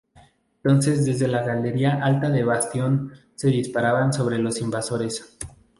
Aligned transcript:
Entonces 0.63 1.05
desde 1.05 1.27
la 1.27 1.43
galería 1.43 2.03
alta 2.03 2.31
del 2.31 2.45
bastión 2.47 3.11
se 3.35 3.49
disparaban 3.49 4.11
sobre 4.11 4.39
los 4.39 4.59
invasores. 4.59 5.37